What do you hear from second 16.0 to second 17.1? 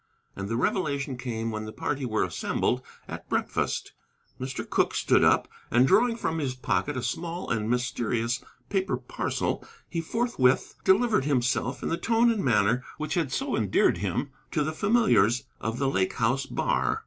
House bar.